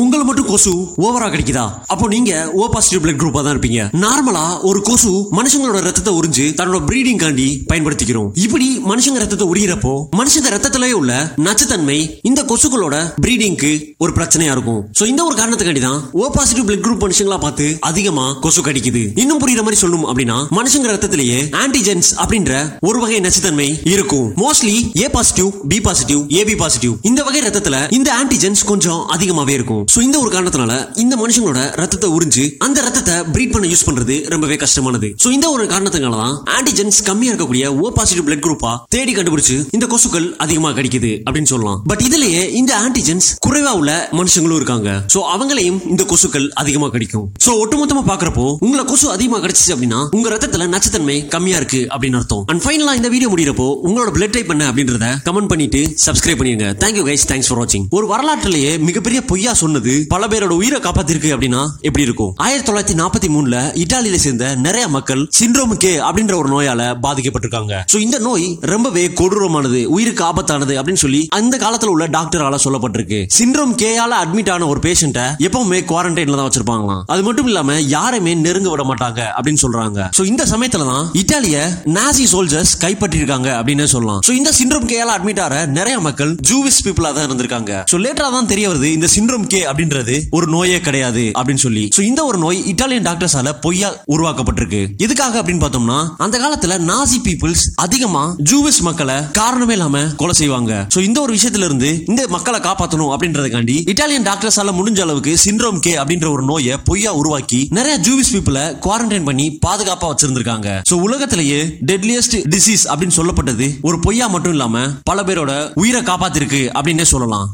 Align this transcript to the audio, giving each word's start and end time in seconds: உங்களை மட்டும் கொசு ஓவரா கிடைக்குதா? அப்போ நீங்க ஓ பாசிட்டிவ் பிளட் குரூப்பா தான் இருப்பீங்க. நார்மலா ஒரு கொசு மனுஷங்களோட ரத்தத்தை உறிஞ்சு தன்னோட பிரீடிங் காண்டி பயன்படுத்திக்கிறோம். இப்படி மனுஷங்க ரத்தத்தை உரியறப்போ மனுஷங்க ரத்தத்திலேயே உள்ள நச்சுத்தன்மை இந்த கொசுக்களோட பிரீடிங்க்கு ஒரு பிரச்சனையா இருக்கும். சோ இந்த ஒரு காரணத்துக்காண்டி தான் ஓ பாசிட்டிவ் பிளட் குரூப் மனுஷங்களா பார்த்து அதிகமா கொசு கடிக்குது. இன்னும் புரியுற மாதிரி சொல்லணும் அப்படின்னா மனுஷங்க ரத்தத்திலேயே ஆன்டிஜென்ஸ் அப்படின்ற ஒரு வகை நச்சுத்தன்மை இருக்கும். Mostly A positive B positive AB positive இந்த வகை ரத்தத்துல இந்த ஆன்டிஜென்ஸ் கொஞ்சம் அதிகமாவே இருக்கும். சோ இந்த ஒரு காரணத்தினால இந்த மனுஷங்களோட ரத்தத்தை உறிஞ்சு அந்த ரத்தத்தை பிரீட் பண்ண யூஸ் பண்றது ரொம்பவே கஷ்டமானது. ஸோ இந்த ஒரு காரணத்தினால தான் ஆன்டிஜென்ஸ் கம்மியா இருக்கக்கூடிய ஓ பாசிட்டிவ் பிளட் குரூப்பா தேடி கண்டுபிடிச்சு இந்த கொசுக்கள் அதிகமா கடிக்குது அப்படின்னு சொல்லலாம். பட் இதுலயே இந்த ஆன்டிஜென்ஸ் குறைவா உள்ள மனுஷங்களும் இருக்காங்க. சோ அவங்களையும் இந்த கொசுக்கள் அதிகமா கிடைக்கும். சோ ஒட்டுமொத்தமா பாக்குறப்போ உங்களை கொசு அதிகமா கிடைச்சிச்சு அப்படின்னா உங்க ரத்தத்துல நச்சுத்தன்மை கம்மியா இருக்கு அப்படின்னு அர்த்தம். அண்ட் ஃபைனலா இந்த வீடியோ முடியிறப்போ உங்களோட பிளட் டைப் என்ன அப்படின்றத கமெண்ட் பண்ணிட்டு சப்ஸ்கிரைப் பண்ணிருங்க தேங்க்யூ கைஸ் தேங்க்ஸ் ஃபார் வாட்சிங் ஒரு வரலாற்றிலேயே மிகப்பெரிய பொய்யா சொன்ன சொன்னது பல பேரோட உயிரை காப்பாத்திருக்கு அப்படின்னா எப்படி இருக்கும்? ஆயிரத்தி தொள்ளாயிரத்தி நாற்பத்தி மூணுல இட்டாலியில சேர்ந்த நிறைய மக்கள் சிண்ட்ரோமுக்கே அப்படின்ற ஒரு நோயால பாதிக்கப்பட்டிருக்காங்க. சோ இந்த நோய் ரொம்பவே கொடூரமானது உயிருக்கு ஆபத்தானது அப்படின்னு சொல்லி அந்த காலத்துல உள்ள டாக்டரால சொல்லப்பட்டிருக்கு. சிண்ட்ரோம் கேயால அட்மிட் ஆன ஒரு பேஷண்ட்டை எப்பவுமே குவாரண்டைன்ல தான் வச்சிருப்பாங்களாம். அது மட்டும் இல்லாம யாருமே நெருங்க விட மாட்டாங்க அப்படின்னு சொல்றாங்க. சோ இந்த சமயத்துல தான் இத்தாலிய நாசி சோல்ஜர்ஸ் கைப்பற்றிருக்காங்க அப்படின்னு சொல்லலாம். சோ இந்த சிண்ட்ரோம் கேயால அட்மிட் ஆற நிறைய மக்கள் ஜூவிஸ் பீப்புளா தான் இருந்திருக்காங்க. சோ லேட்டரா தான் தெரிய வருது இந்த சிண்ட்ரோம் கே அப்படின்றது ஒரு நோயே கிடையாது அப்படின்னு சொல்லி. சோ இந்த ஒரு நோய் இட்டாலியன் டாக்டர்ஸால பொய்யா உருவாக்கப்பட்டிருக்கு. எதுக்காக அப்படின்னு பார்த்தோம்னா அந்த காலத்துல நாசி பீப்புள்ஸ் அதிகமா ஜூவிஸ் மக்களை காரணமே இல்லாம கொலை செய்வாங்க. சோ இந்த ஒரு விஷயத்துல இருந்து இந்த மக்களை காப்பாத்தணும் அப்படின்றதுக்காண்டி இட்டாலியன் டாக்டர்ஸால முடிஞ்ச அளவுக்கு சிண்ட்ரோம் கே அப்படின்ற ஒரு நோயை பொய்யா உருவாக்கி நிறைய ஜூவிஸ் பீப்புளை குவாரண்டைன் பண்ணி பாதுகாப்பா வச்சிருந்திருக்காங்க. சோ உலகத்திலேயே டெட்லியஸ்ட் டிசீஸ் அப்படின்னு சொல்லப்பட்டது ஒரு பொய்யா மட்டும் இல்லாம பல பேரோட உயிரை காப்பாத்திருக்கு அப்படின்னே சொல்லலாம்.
உங்களை 0.00 0.24
மட்டும் 0.26 0.46
கொசு 0.50 0.70
ஓவரா 1.06 1.26
கிடைக்குதா? 1.32 1.64
அப்போ 1.92 2.04
நீங்க 2.12 2.30
ஓ 2.60 2.66
பாசிட்டிவ் 2.74 3.00
பிளட் 3.04 3.18
குரூப்பா 3.22 3.40
தான் 3.44 3.54
இருப்பீங்க. 3.54 3.80
நார்மலா 4.04 4.44
ஒரு 4.68 4.80
கொசு 4.86 5.10
மனுஷங்களோட 5.38 5.80
ரத்தத்தை 5.86 6.12
உறிஞ்சு 6.18 6.44
தன்னோட 6.60 6.78
பிரீடிங் 6.90 7.20
காண்டி 7.22 7.48
பயன்படுத்திக்கிறோம். 7.70 8.28
இப்படி 8.44 8.68
மனுஷங்க 8.90 9.18
ரத்தத்தை 9.22 9.46
உரியறப்போ 9.52 9.92
மனுஷங்க 10.20 10.52
ரத்தத்திலேயே 10.54 10.94
உள்ள 11.00 11.12
நச்சுத்தன்மை 11.46 11.98
இந்த 12.30 12.40
கொசுக்களோட 12.52 12.94
பிரீடிங்க்கு 13.24 13.72
ஒரு 14.04 14.14
பிரச்சனையா 14.18 14.54
இருக்கும். 14.56 14.80
சோ 15.00 15.02
இந்த 15.12 15.20
ஒரு 15.28 15.36
காரணத்துக்காண்டி 15.40 15.82
தான் 15.88 16.00
ஓ 16.22 16.30
பாசிட்டிவ் 16.38 16.66
பிளட் 16.70 16.84
குரூப் 16.86 17.04
மனுஷங்களா 17.06 17.38
பார்த்து 17.44 17.66
அதிகமா 17.90 18.26
கொசு 18.46 18.64
கடிக்குது. 18.68 19.02
இன்னும் 19.24 19.42
புரியுற 19.44 19.66
மாதிரி 19.66 19.82
சொல்லணும் 19.82 20.08
அப்படின்னா 20.12 20.38
மனுஷங்க 20.60 20.90
ரத்தத்திலேயே 20.94 21.38
ஆன்டிஜென்ஸ் 21.64 22.10
அப்படின்ற 22.22 22.64
ஒரு 22.90 23.00
வகை 23.04 23.20
நச்சுத்தன்மை 23.26 23.68
இருக்கும். 23.94 24.26
Mostly 24.42 24.74
A 25.02 25.08
positive 25.18 25.52
B 25.74 25.80
positive 25.90 26.22
AB 26.40 26.56
positive 26.64 26.96
இந்த 27.12 27.20
வகை 27.28 27.44
ரத்தத்துல 27.48 27.84
இந்த 28.00 28.10
ஆன்டிஜென்ஸ் 28.22 28.66
கொஞ்சம் 28.72 29.00
அதிகமாவே 29.16 29.56
இருக்கும். 29.60 29.80
சோ 29.92 29.98
இந்த 30.06 30.16
ஒரு 30.22 30.30
காரணத்தினால 30.34 30.72
இந்த 31.04 31.14
மனுஷங்களோட 31.22 31.62
ரத்தத்தை 31.82 32.08
உறிஞ்சு 32.16 32.44
அந்த 32.66 32.78
ரத்தத்தை 32.86 33.16
பிரீட் 33.34 33.54
பண்ண 33.54 33.66
யூஸ் 33.72 33.84
பண்றது 33.88 34.16
ரொம்பவே 34.34 34.56
கஷ்டமானது. 34.64 35.10
ஸோ 35.24 35.30
இந்த 35.36 35.46
ஒரு 35.54 35.64
காரணத்தினால 35.72 36.18
தான் 36.22 36.34
ஆன்டிஜென்ஸ் 36.56 36.98
கம்மியா 37.08 37.32
இருக்கக்கூடிய 37.32 37.64
ஓ 37.82 37.92
பாசிட்டிவ் 37.98 38.26
பிளட் 38.28 38.44
குரூப்பா 38.46 38.72
தேடி 38.96 39.14
கண்டுபிடிச்சு 39.18 39.56
இந்த 39.76 39.86
கொசுக்கள் 39.92 40.28
அதிகமா 40.46 40.70
கடிக்குது 40.78 41.12
அப்படின்னு 41.26 41.52
சொல்லலாம். 41.52 41.78
பட் 41.92 42.04
இதுலயே 42.08 42.42
இந்த 42.60 42.72
ஆன்டிஜென்ஸ் 42.86 43.28
குறைவா 43.46 43.72
உள்ள 43.80 43.92
மனுஷங்களும் 44.20 44.58
இருக்காங்க. 44.60 44.88
சோ 45.14 45.20
அவங்களையும் 45.34 45.80
இந்த 45.92 46.02
கொசுக்கள் 46.12 46.46
அதிகமா 46.62 46.88
கிடைக்கும். 46.94 47.26
சோ 47.46 47.50
ஒட்டுமொத்தமா 47.62 48.04
பாக்குறப்போ 48.10 48.46
உங்களை 48.66 48.84
கொசு 48.92 49.06
அதிகமா 49.16 49.40
கிடைச்சிச்சு 49.44 49.74
அப்படின்னா 49.76 50.00
உங்க 50.18 50.28
ரத்தத்துல 50.34 50.68
நச்சுத்தன்மை 50.74 51.18
கம்மியா 51.34 51.58
இருக்கு 51.62 51.82
அப்படின்னு 51.92 52.18
அர்த்தம். 52.20 52.44
அண்ட் 52.52 52.64
ஃபைனலா 52.64 52.94
இந்த 53.00 53.08
வீடியோ 53.14 53.30
முடியிறப்போ 53.34 53.68
உங்களோட 53.88 54.10
பிளட் 54.16 54.34
டைப் 54.36 54.52
என்ன 54.54 54.66
அப்படின்றத 54.70 55.08
கமெண்ட் 55.28 55.50
பண்ணிட்டு 55.52 55.80
சப்ஸ்கிரைப் 56.06 56.40
பண்ணிருங்க 56.40 56.68
தேங்க்யூ 56.84 57.04
கைஸ் 57.08 57.26
தேங்க்ஸ் 57.32 57.50
ஃபார் 57.50 57.60
வாட்சிங் 57.62 57.86
ஒரு 57.98 58.06
வரலாற்றிலேயே 58.12 58.72
மிகப்பெரிய 58.88 59.20
பொய்யா 59.30 59.52
சொன்ன 59.62 59.71
சொன்னது 59.72 59.92
பல 60.12 60.22
பேரோட 60.32 60.54
உயிரை 60.60 60.78
காப்பாத்திருக்கு 60.86 61.28
அப்படின்னா 61.34 61.60
எப்படி 61.88 62.04
இருக்கும்? 62.06 62.32
ஆயிரத்தி 62.44 62.66
தொள்ளாயிரத்தி 62.68 62.96
நாற்பத்தி 63.00 63.28
மூணுல 63.34 63.56
இட்டாலியில 63.82 64.16
சேர்ந்த 64.24 64.46
நிறைய 64.64 64.84
மக்கள் 64.96 65.22
சிண்ட்ரோமுக்கே 65.38 65.92
அப்படின்ற 66.06 66.34
ஒரு 66.40 66.48
நோயால 66.54 66.80
பாதிக்கப்பட்டிருக்காங்க. 67.04 67.74
சோ 67.92 67.96
இந்த 68.06 68.16
நோய் 68.26 68.46
ரொம்பவே 68.72 69.04
கொடூரமானது 69.20 69.80
உயிருக்கு 69.94 70.22
ஆபத்தானது 70.30 70.74
அப்படின்னு 70.78 71.02
சொல்லி 71.04 71.20
அந்த 71.38 71.54
காலத்துல 71.64 71.92
உள்ள 71.94 72.06
டாக்டரால 72.16 72.58
சொல்லப்பட்டிருக்கு. 72.64 73.20
சிண்ட்ரோம் 73.38 73.74
கேயால 73.82 74.18
அட்மிட் 74.24 74.50
ஆன 74.54 74.68
ஒரு 74.72 74.82
பேஷண்ட்டை 74.86 75.26
எப்பவுமே 75.46 75.78
குவாரண்டைன்ல 75.92 76.38
தான் 76.40 76.48
வச்சிருப்பாங்களாம். 76.48 77.02
அது 77.14 77.24
மட்டும் 77.28 77.48
இல்லாம 77.50 77.78
யாருமே 77.96 78.34
நெருங்க 78.44 78.70
விட 78.74 78.84
மாட்டாங்க 78.90 79.20
அப்படின்னு 79.36 79.62
சொல்றாங்க. 79.64 80.08
சோ 80.18 80.24
இந்த 80.32 80.46
சமயத்துல 80.52 80.88
தான் 80.92 81.08
இத்தாலிய 81.22 81.64
நாசி 81.98 82.26
சோல்ஜர்ஸ் 82.34 82.74
கைப்பற்றிருக்காங்க 82.84 83.50
அப்படின்னு 83.60 83.88
சொல்லலாம். 83.94 84.20
சோ 84.28 84.34
இந்த 84.40 84.52
சிண்ட்ரோம் 84.60 84.88
கேயால 84.92 85.16
அட்மிட் 85.16 85.42
ஆற 85.46 85.64
நிறைய 85.78 85.96
மக்கள் 86.08 86.34
ஜூவிஸ் 86.50 86.82
பீப்புளா 86.86 87.12
தான் 87.18 87.28
இருந்திருக்காங்க. 87.30 87.72
சோ 87.92 87.98
லேட்டரா 88.04 88.30
தான் 88.36 88.50
தெரிய 88.54 88.66
வருது 88.72 88.90
இந்த 88.98 89.08
சிண்ட்ரோம் 89.16 89.48
கே 89.54 89.61
அப்படின்றது 89.70 90.14
ஒரு 90.30 90.46
நோயே 90.46 90.80
கிடையாது 90.80 91.24
அப்படின்னு 91.38 91.64
சொல்லி. 91.66 91.88
சோ 91.96 92.00
இந்த 92.00 92.24
ஒரு 92.24 92.38
நோய் 92.38 92.62
இட்டாலியன் 92.72 93.06
டாக்டர்ஸால 93.08 93.52
பொய்யா 93.60 93.90
உருவாக்கப்பட்டிருக்கு. 94.14 94.82
எதுக்காக 94.96 95.42
அப்படின்னு 95.42 95.64
பார்த்தோம்னா 95.64 95.98
அந்த 96.16 96.38
காலத்துல 96.44 96.78
நாசி 96.90 97.18
பீப்புள்ஸ் 97.26 97.64
அதிகமா 97.74 98.24
ஜூவிஸ் 98.50 98.80
மக்களை 98.80 99.16
காரணமே 99.32 99.72
இல்லாம 99.72 100.04
கொலை 100.16 100.34
செய்வாங்க. 100.34 100.86
சோ 100.94 100.98
இந்த 100.98 101.20
ஒரு 101.20 101.34
விஷயத்துல 101.34 101.64
இருந்து 101.64 102.04
இந்த 102.06 102.28
மக்களை 102.28 102.60
காப்பாத்தணும் 102.60 103.12
அப்படின்றதுக்காண்டி 103.14 103.76
இட்டாலியன் 103.92 104.28
டாக்டர்ஸால 104.30 104.72
முடிஞ்ச 104.78 105.00
அளவுக்கு 105.00 105.36
சிண்ட்ரோம் 105.44 105.78
கே 105.78 105.96
அப்படின்ற 105.96 106.30
ஒரு 106.30 106.44
நோயை 106.44 106.76
பொய்யா 106.84 107.12
உருவாக்கி 107.12 107.68
நிறைய 107.70 107.96
ஜூவிஸ் 108.08 108.32
பீப்புளை 108.34 108.64
குவாரண்டைன் 108.86 109.24
பண்ணி 109.24 109.58
பாதுகாப்பா 109.66 110.08
வச்சிருந்திருக்காங்க. 110.12 110.68
சோ 110.90 110.94
உலகத்திலேயே 110.94 111.60
டெட்லியஸ்ட் 111.90 112.36
டிசீஸ் 112.54 112.86
அப்படின்னு 112.92 113.18
சொல்லப்பட்டது 113.20 113.68
ஒரு 113.82 113.98
பொய்யா 114.00 114.26
மட்டும் 114.26 114.52
இல்லாம 114.52 114.84
பல 115.04 115.22
பேரோட 115.22 115.52
உயிரை 115.74 116.02
காப்பாத்திருக்கு 116.02 116.62
அப்படின்னே 116.78 117.02
சொல்லலாம். 117.02 117.48